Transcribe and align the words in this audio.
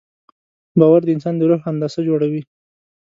باور 0.79 1.01
د 1.05 1.09
انسان 1.15 1.33
د 1.37 1.41
روح 1.49 1.61
هندسه 1.67 1.99
جوړوي. 2.07 2.41